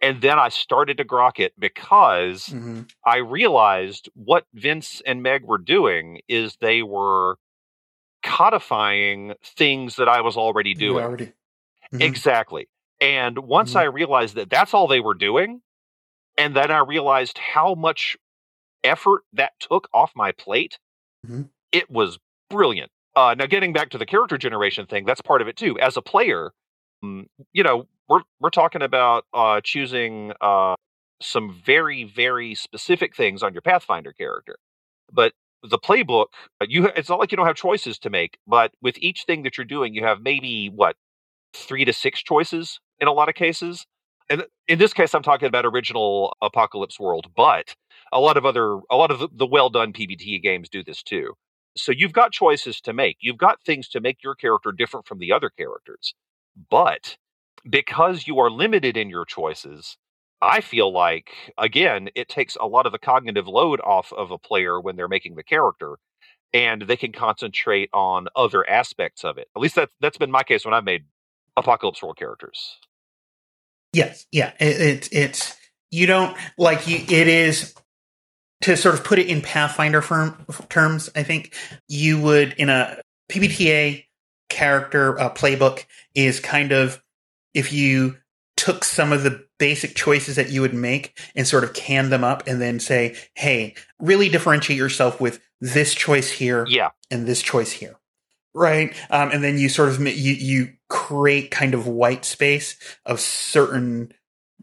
[0.00, 2.82] And then I started to grok it because mm-hmm.
[3.06, 7.36] I realized what Vince and Meg were doing is they were
[8.24, 11.04] codifying things that I was already doing.
[11.04, 11.32] Already.
[11.92, 12.02] Mm-hmm.
[12.02, 12.68] Exactly.
[13.00, 13.78] And once mm-hmm.
[13.78, 15.60] I realized that that's all they were doing,
[16.38, 18.16] and then I realized how much
[18.84, 20.78] effort that took off my plate,
[21.26, 21.42] mm-hmm.
[21.72, 22.90] it was brilliant.
[23.14, 25.78] Uh, now, getting back to the character generation thing, that's part of it too.
[25.78, 26.52] As a player,
[27.02, 30.74] um, you know, we're we're talking about uh, choosing uh,
[31.20, 34.56] some very very specific things on your Pathfinder character,
[35.12, 36.26] but the playbook
[36.60, 39.44] uh, you it's not like you don't have choices to make but with each thing
[39.44, 40.96] that you're doing you have maybe what
[41.54, 43.86] three to six choices in a lot of cases.
[44.30, 47.74] And in this case, I'm talking about original Apocalypse World, but
[48.12, 51.34] a lot of other, a lot of the, well done PBT games do this too.
[51.76, 53.16] So you've got choices to make.
[53.20, 56.14] You've got things to make your character different from the other characters.
[56.70, 57.16] But
[57.68, 59.96] because you are limited in your choices,
[60.40, 64.38] I feel like, again, it takes a lot of the cognitive load off of a
[64.38, 65.96] player when they're making the character
[66.52, 69.48] and they can concentrate on other aspects of it.
[69.56, 71.04] At least that's that's been my case when I've made
[71.56, 72.76] Apocalypse World characters.
[73.92, 75.56] Yes, yeah, it, it, it's
[75.90, 76.96] you don't like you.
[76.96, 77.74] It is
[78.62, 81.10] to sort of put it in Pathfinder firm, terms.
[81.14, 81.54] I think
[81.88, 84.04] you would in a PBTA
[84.48, 85.84] character uh, playbook
[86.14, 87.02] is kind of
[87.54, 88.16] if you
[88.56, 92.22] took some of the basic choices that you would make and sort of can them
[92.24, 96.90] up and then say, hey, really differentiate yourself with this choice here Yeah.
[97.10, 97.96] and this choice here.
[98.54, 98.94] Right.
[99.10, 102.76] Um, and then you sort of, you, you create kind of white space
[103.06, 104.12] of certain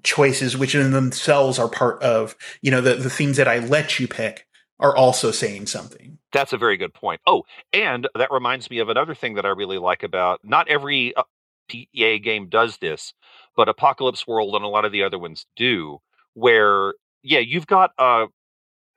[0.04, 4.00] choices, which in themselves are part of, you know, the, the things that I let
[4.00, 4.46] you pick
[4.80, 6.20] are also saying something.
[6.32, 7.20] That's a very good point.
[7.26, 11.16] Oh, and that reminds me of another thing that I really like about not every
[11.16, 11.24] uh,
[11.68, 13.16] PEA game does this,
[13.58, 15.98] but Apocalypse World and a lot of the other ones do,
[16.36, 18.28] where yeah, you've got a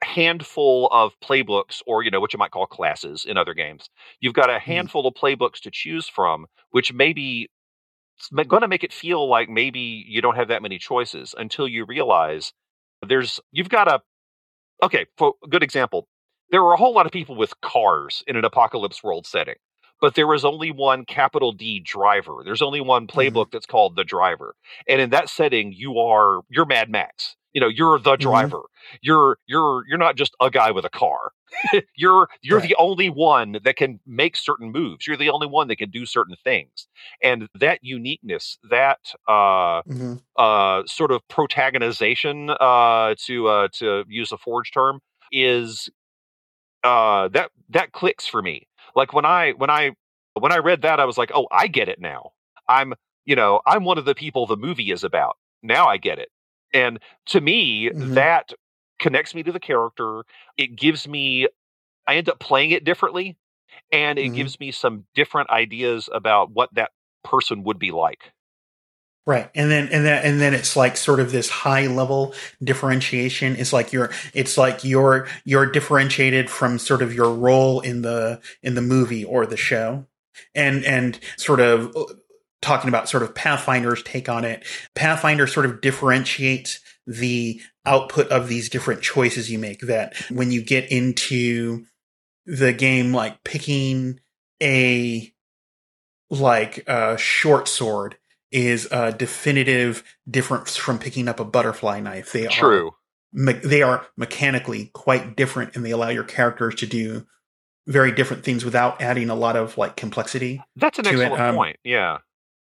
[0.03, 3.89] handful of playbooks or you know what you might call classes in other games.
[4.21, 4.71] You've got a mm-hmm.
[4.71, 7.49] handful of playbooks to choose from, which maybe
[8.31, 11.85] going to make it feel like maybe you don't have that many choices until you
[11.85, 12.53] realize
[13.07, 14.01] there's you've got a
[14.83, 16.07] okay for a good example
[16.51, 19.57] there were a whole lot of people with cars in an apocalypse world setting
[20.01, 22.43] but there is only one capital d driver.
[22.45, 23.19] There's only one mm-hmm.
[23.19, 24.55] playbook that's called the driver
[24.89, 28.63] and in that setting you are you're mad max you know you're the driver.
[29.03, 31.33] You're you're you're not just a guy with a car.
[31.97, 32.69] You're you're Right.
[32.69, 35.07] the only one that can make certain moves.
[35.07, 36.89] You're the only one that can do certain things.
[37.23, 40.15] And that uniqueness that uh Mm-hmm.
[40.37, 45.01] uh sort of protagonization uh to uh to use a forge term
[45.33, 45.91] is
[46.85, 48.67] uh that that clicks for me.
[48.97, 49.93] Like when i when i
[50.39, 52.31] when i read that i was like oh i get it now.
[52.69, 55.37] I'm you know i'm one of the people the movie is about.
[55.63, 56.31] Now i get it
[56.73, 58.15] and to me Mhm.
[58.15, 58.53] that
[59.01, 60.23] connects me to the character
[60.57, 61.47] it gives me
[62.07, 63.37] i end up playing it differently
[63.91, 64.35] and it Mhm.
[64.35, 66.91] gives me some different ideas about what that
[67.25, 68.33] person would be like
[69.25, 69.49] Right.
[69.55, 73.55] And then and then and then it's like sort of this high level differentiation.
[73.55, 78.41] It's like you're it's like you're you're differentiated from sort of your role in the
[78.65, 80.07] in the movie or the show.
[80.57, 82.05] And and sort of uh,
[82.63, 84.65] talking about sort of Pathfinder's take on it.
[84.95, 90.63] Pathfinder sort of differentiates the output of these different choices you make that when you
[90.63, 91.85] get into
[92.47, 94.21] the game like picking
[94.63, 95.33] a
[96.31, 98.17] like a short sword
[98.51, 102.33] is a definitive difference from picking up a butterfly knife.
[102.33, 102.93] They are true
[103.33, 107.27] me- they are mechanically quite different, and they allow your characters to do
[107.87, 110.63] very different things without adding a lot of like complexity.
[110.77, 111.79] That's an excellent um, point.
[111.83, 112.19] Yeah.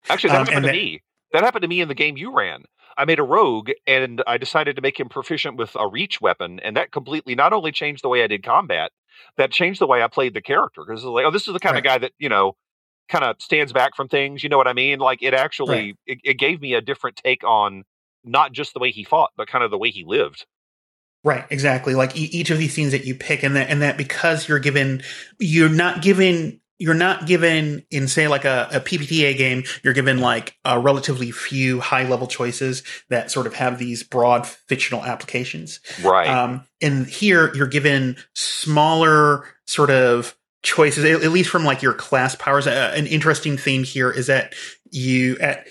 [0.07, 1.01] Actually, that um, happened to that- me.
[1.31, 2.63] That happened to me in the game you ran.
[2.97, 6.59] I made a rogue and I decided to make him proficient with a reach weapon,
[6.62, 8.91] and that completely not only changed the way I did combat,
[9.38, 10.83] that changed the way I played the character.
[10.85, 11.79] Because it's like, oh, this is the kind Right.
[11.79, 12.55] of guy that you know
[13.09, 14.41] kind of stands back from things.
[14.43, 14.97] You know what I mean?
[14.99, 15.95] Like it actually Right.
[16.07, 17.83] it, it gave me a different take on
[18.23, 20.45] not just the way he fought, but kind of the way he lived.
[21.23, 21.93] Right, exactly.
[21.95, 24.59] Like e- each of these things that you pick, and that and that because you're
[24.59, 25.03] given,
[25.39, 30.20] you're not given, you're not given in say like a, a PbtA game, you're given
[30.20, 35.82] like a relatively few high level choices that sort of have these broad fictional applications.
[36.02, 36.28] Right.
[36.28, 42.36] Um, and here you're given smaller sort of choices, at, least from like your class
[42.36, 42.65] powers.
[42.65, 44.56] Uh, an interesting thing here is that
[44.89, 45.68] you at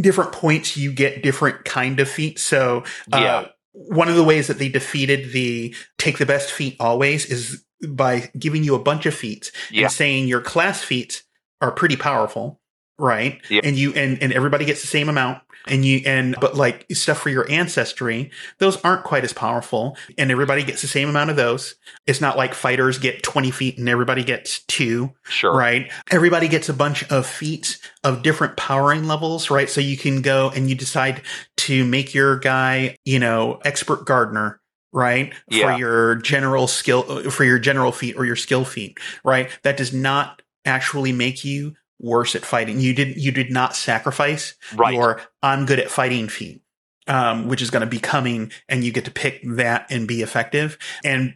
[0.00, 2.42] different points you get different kind of feats.
[2.42, 3.48] So uh, Yeah.
[3.72, 8.30] One of the ways that they defeated the take the best feat always is by
[8.38, 9.84] giving you a bunch of feats Yeah.
[9.84, 11.22] and saying your class feats
[11.60, 12.59] are pretty powerful,
[13.00, 13.40] right?
[13.48, 13.62] Yeah.
[13.64, 15.42] And you and and everybody gets the same amount.
[15.66, 20.30] And you and but like stuff for your ancestry, those aren't quite as powerful, and
[20.30, 21.74] everybody gets the same amount of those.
[22.06, 25.54] It's not like fighters get twenty feet and everybody gets two, sure.
[25.54, 25.92] right?
[26.10, 29.68] Everybody gets a bunch of feats of different powering levels, right?
[29.68, 31.20] So you can go and you decide
[31.58, 34.62] to make your guy, you know, expert gardener,
[34.94, 35.34] right?
[35.50, 35.74] Yeah.
[35.74, 39.50] For your general skill, for your general feat or your skill feat, right?
[39.62, 42.80] That does not actually make you worse at fighting.
[42.80, 44.94] You did, you did not sacrifice Right.
[44.94, 46.62] your I'm good at fighting feat.
[47.06, 50.22] Um, which is going to be coming and you get to pick that and be
[50.22, 50.78] effective.
[51.02, 51.34] And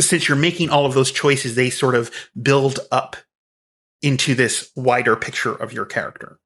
[0.00, 2.10] since you're making all of those choices, they sort of
[2.42, 3.14] build up
[4.02, 6.40] into this wider picture of your character.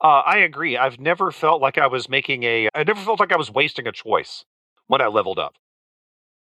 [0.00, 0.76] Uh, I agree.
[0.76, 2.68] I've never felt like I was making a.
[2.74, 4.44] I never felt like I was wasting a choice
[4.86, 5.54] when I leveled up.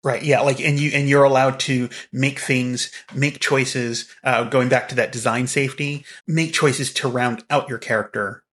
[0.05, 0.21] Right.
[0.21, 0.41] Yeah.
[0.41, 4.95] Like, and you, and you're allowed to make things, make choices, uh, going back to
[4.95, 8.43] that design safety, make choices to round out your character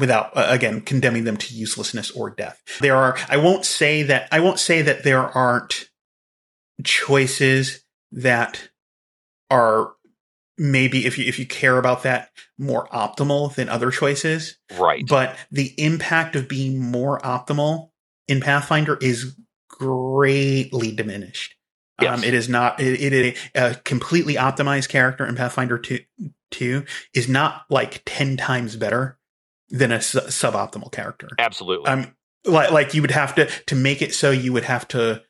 [0.00, 2.60] without, uh, again, condemning them to uselessness or death.
[2.80, 5.88] There are, I won't say that, I won't say that there aren't
[6.82, 8.70] choices that
[9.48, 9.92] are
[10.58, 14.58] maybe if you, if you care about that more optimal than other choices.
[14.76, 15.06] Right.
[15.06, 17.90] But the impact of being more optimal
[18.26, 19.36] in Pathfinder is
[19.80, 21.56] greatly diminished.
[22.00, 22.18] Yes.
[22.18, 22.80] Um, it is not.
[22.80, 26.00] It, it is a completely optimized character in Pathfinder two,
[26.50, 29.18] two is not like ten times better
[29.68, 31.28] than a su- suboptimal character.
[31.38, 31.88] Absolutely.
[31.88, 32.14] Um,
[32.46, 35.22] like like you would have to to make it so you would have to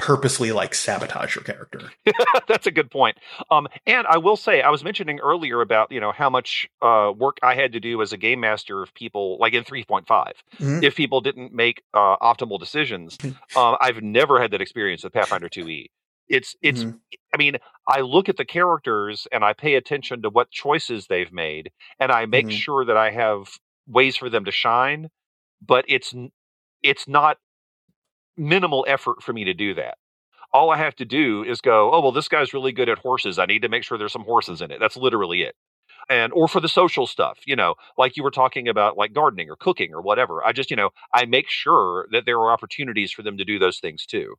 [0.00, 1.92] purposely like sabotage your character.
[2.48, 3.18] That's a good point.
[3.50, 7.12] Um, and I will say, I was mentioning earlier about you know how much uh,
[7.14, 10.06] work I had to do as a game master if people like in 3.5
[10.58, 10.82] Mhm.
[10.82, 13.18] if people didn't make uh, optimal decisions.
[13.18, 13.36] Mhm.
[13.54, 15.90] uh, I've never had that experience with Pathfinder 2e.
[16.28, 16.84] It's it's.
[16.84, 16.98] Mhm.
[17.34, 21.32] I mean, I look at the characters and I pay attention to what choices they've
[21.32, 22.52] made, and I make Mhm.
[22.52, 23.50] sure that I have
[23.86, 25.10] ways for them to shine.
[25.60, 26.14] But it's
[26.82, 27.36] it's not
[28.40, 29.96] minimal effort for me to do that.
[30.52, 33.38] All I have to do is go, oh well, this guy's really good at horses.
[33.38, 34.80] I need to make sure there's some horses in it.
[34.80, 35.54] That's literally it.
[36.08, 39.48] And or for the social stuff, you know, like you were talking about, like gardening
[39.48, 40.44] or cooking or whatever.
[40.44, 43.60] I just, you know, I make sure that there are opportunities for them to do
[43.60, 44.34] those things too.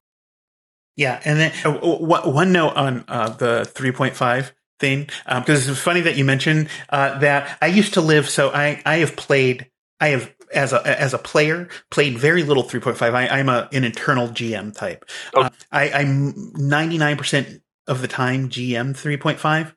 [0.97, 6.01] Yeah, and then uh, w- one note on uh, the 3.5 thing because it's funny
[6.01, 8.29] that you mentioned uh, that I used to live.
[8.29, 9.69] So I I have played
[10.01, 13.13] I have as a as a player played very little 3.5.
[13.13, 15.05] I, I'm a an internal GM type.
[15.35, 15.43] Oh.
[15.43, 19.73] Uh, I, I'm 99 percent of the time GM 3.5,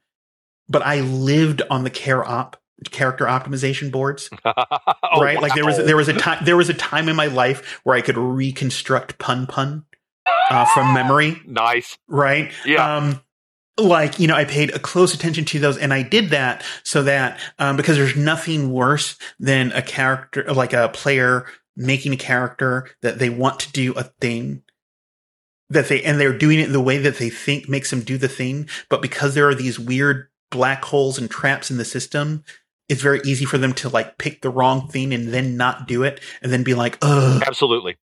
[0.68, 2.54] but I lived on the CharOp
[2.90, 6.74] character optimization boards Oh, right like there was there was a time there was a
[6.74, 9.84] time in my life where i could reconstruct Pun-Pun
[10.50, 11.96] uh, from memory nice.
[12.08, 12.96] right Yeah.
[12.96, 13.22] um
[13.76, 17.02] like you know i paid a close attention to those and i did that so
[17.02, 21.46] that um because there's nothing worse than a character like a player
[21.76, 24.62] making a character that they want to do a thing
[25.70, 28.16] that they and they're doing it in the way that they think makes them do
[28.16, 32.44] the thing but because there are these weird black holes and traps in the system
[32.88, 36.04] it's very easy for them to like pick the wrong thing and then not do
[36.04, 37.96] it and then be like oh Absolutely.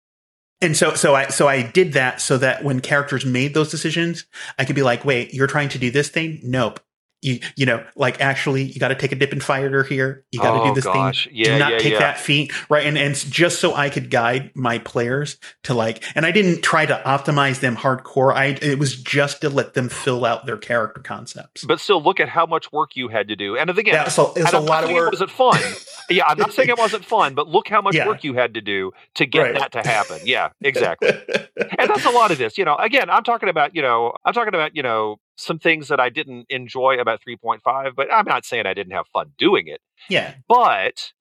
[0.62, 4.26] And so, so I, so I did that so that when characters made those decisions,
[4.60, 6.40] I could be like, wait, you're trying to do this thing?
[6.44, 6.80] Nope.
[7.22, 10.26] You, you know, like actually, you got to take a dip in fire here.
[10.32, 11.26] You got to Oh, do this gosh.
[11.26, 11.34] thing.
[11.36, 12.00] Yeah, do not yeah, take yeah.
[12.00, 12.86] that feat, right?
[12.86, 16.86] And and just so I could guide my players to like, and I didn't try
[16.86, 18.34] to optimize them hardcore.
[18.34, 21.64] I it was just to let them fill out their character concepts.
[21.64, 23.56] But still, look at how much work you had to do.
[23.56, 25.12] And again, That's a, it's a lot of It work.
[25.12, 25.60] wasn't fun.
[26.10, 28.62] yeah, I'm not saying it wasn't fun, but look how much work you had to
[28.62, 29.54] do to get Right.
[29.60, 30.20] that to happen.
[30.26, 31.10] Yeah, exactly.
[31.10, 32.58] and that's a lot of this.
[32.58, 35.88] You know, again, I'm talking about, you know, I'm talking about, you know, some things
[35.88, 39.68] that I didn't enjoy about 3.5, but I'm not saying I didn't have fun doing
[39.68, 39.82] it.
[40.10, 41.14] yeah, But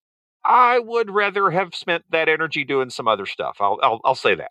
[0.45, 3.57] I would rather have spent that energy doing some other stuff.
[3.61, 4.51] I'll I'll, I'll say that.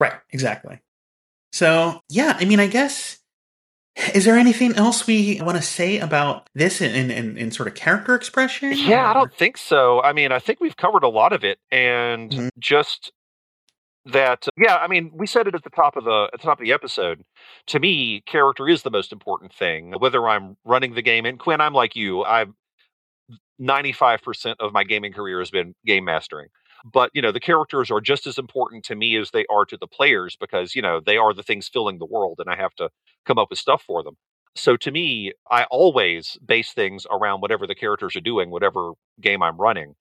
[0.00, 0.80] right, exactly.
[1.52, 3.18] So yeah, I mean, I guess.
[4.14, 7.74] Is there anything else we want to say about this in, in, in, sort of
[7.74, 8.72] character expression?
[8.76, 10.02] Yeah, I don't think so.
[10.02, 12.48] I mean, I think we've covered a lot of it, and Mhm.
[12.58, 13.10] just
[14.06, 14.46] that.
[14.48, 16.60] Uh, yeah, I mean, we said it at the top of the at the top
[16.60, 17.24] of the episode.
[17.68, 19.94] To me, character is the most important thing.
[19.98, 22.24] Whether I'm running the game, and Quinn, I'm like you.
[22.24, 22.54] I'm
[23.58, 26.48] 95 percent of my gaming career has been game mastering.
[26.84, 29.76] But you know, the characters are just as important to me as they are to
[29.76, 32.74] the players because you know they are the things filling the world, and I have
[32.76, 32.90] to
[33.26, 34.16] come up with stuff for them.
[34.54, 39.42] So to me, I always base things around whatever the characters are doing, whatever game
[39.42, 39.94] I'm running.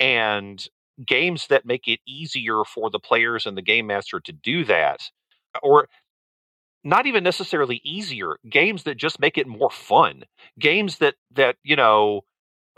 [0.00, 0.66] And
[1.06, 5.10] games that make it easier for the players and the game master to do that,
[5.62, 5.88] or
[6.84, 10.24] not even necessarily easier, games that just make it more fun,
[10.58, 12.22] games that that, you know,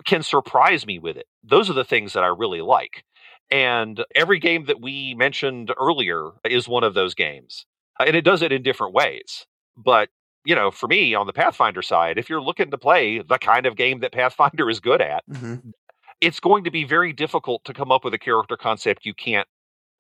[0.06, 1.26] can surprise me with it.
[1.44, 3.04] Those are the things that I really like.
[3.50, 7.66] And every game that we mentioned earlier is one of those games.
[8.00, 9.46] And it does it in different ways.
[9.76, 10.10] But
[10.44, 13.66] you know, for me on the Pathfinder side, if you're looking to play the kind
[13.66, 15.72] of game that Pathfinder is good at, Mhm.
[16.20, 19.46] It's going to be very difficult to come up with a character concept you can't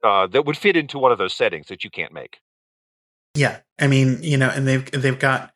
[0.02, 2.38] uh, that would fit into one of those settings that you can't make.
[3.34, 5.52] Yeah, I mean, you know, and they've they've got,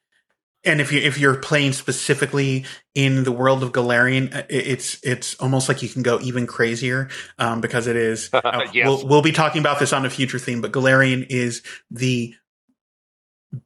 [0.64, 5.34] and if you if you're playing specifically in the world of Golarion, uh, it's it's
[5.36, 7.08] almost like you can go even crazier
[7.38, 8.28] um, because it is.
[8.34, 8.86] uh, Yes.
[8.86, 12.34] we'll, we'll be talking about this on a future theme, but Golarion is the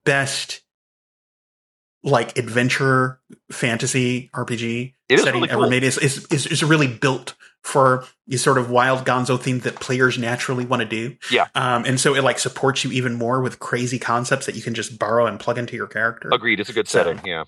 [0.05, 0.64] best
[2.05, 3.19] like adventure
[3.51, 5.71] fantasy RPG setting really ever cool.
[5.71, 5.83] made.
[5.83, 10.67] Is is is really built for the sort of wild Gonzo theme that players naturally
[10.67, 11.17] want to do.
[11.31, 11.47] Yeah.
[11.55, 14.75] Um, and so it like supports you even more with crazy concepts that you can
[14.75, 16.29] just borrow and plug into your character.
[16.31, 16.61] Agreed.
[16.61, 17.21] It's a good So- setting.
[17.25, 17.45] Yeah.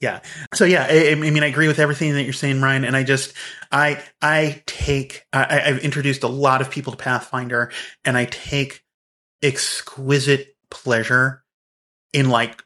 [0.00, 0.20] Yeah.
[0.54, 2.86] So yeah, I, I mean, I agree with everything that you're saying, Brian.
[2.86, 3.34] And I just,
[3.70, 7.70] I, I take, I, I've introduced a lot of people to Pathfinder,
[8.02, 8.82] and I take
[9.42, 11.44] exquisite pleasure
[12.14, 12.64] in like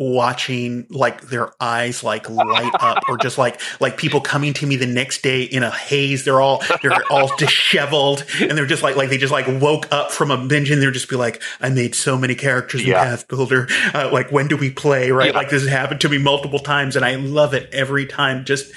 [0.00, 4.76] watching like their eyes like light up or just like like people coming to me
[4.76, 8.94] the next day in a haze they're all they're all disheveled and they're just like
[8.94, 11.68] like they just like woke up from a binge and they're just be like i
[11.68, 13.04] made so many characters in Yeah.
[13.16, 15.36] Pathbuilder uh, like when do we play right Yeah.
[15.36, 18.72] like this has happened to me multiple times and i love it every time just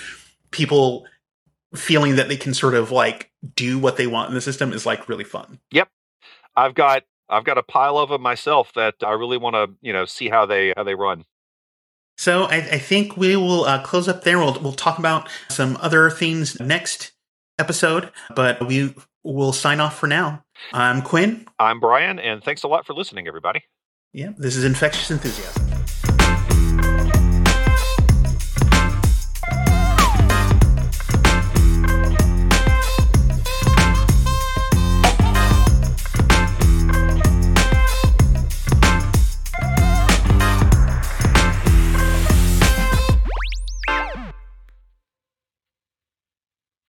[0.49, 1.05] people
[1.75, 4.87] feeling that they can sort of like do what they want in the system is
[4.87, 5.87] like really fun Yep.
[6.55, 9.93] I've got I've got a pile of them myself that I really want to you
[9.93, 11.25] know see how they how they run.
[12.17, 14.37] So I, I think we will uh, close up there.
[14.37, 17.13] We'll we'll talk about some other things next
[17.57, 20.43] episode, but we will sign off for now.
[20.73, 21.47] I'm Quinn.
[21.57, 23.63] I'm Brian, and thanks a lot for listening, everybody.
[24.13, 25.71] Yeah, this is Infectious Enthusiasm.